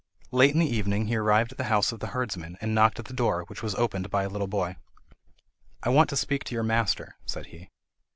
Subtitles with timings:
[0.31, 3.05] Late in the evening he arrived at the house of the herdsman, and knocked at
[3.05, 4.77] the door, which was opened by a little boy.
[5.83, 7.69] "I want to speak to your master," said he.